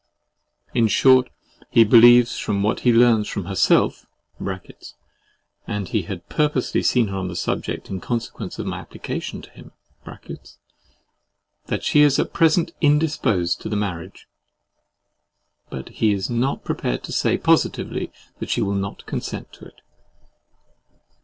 In 0.73 0.87
short, 0.87 1.29
he 1.69 1.83
believes, 1.83 2.39
from 2.39 2.63
what 2.63 2.79
he 2.79 2.91
learns 2.91 3.27
from 3.27 3.45
herself 3.45 4.07
(and 5.67 5.89
he 5.89 6.01
had 6.01 6.27
purposely 6.27 6.81
seen 6.81 7.09
her 7.09 7.15
on 7.17 7.27
the 7.27 7.35
subject, 7.35 7.87
in 7.91 7.99
consequence 7.99 8.57
of 8.57 8.65
my 8.65 8.79
application 8.79 9.43
to 9.43 9.51
him) 9.51 9.73
that 11.67 11.83
she 11.83 12.01
is 12.01 12.17
at 12.17 12.33
present 12.33 12.71
indisposed 12.81 13.61
to 13.61 13.69
the 13.69 13.75
marriage; 13.75 14.27
but 15.69 15.89
he 15.89 16.11
is 16.13 16.31
not 16.31 16.63
prepared 16.63 17.03
to 17.03 17.11
say 17.11 17.37
positively 17.37 18.11
that 18.39 18.49
she 18.49 18.63
will 18.63 18.73
not 18.73 19.05
consent 19.05 19.53
to 19.53 19.65
it. 19.65 19.81